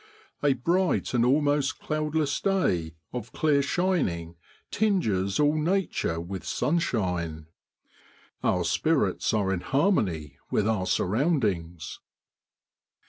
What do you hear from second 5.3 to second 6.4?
all nature